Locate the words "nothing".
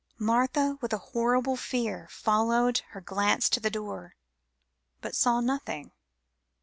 5.39-5.91